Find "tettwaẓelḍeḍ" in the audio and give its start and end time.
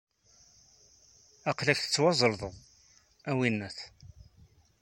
1.81-2.53